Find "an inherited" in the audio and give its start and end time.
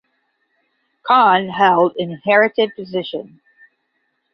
1.97-2.71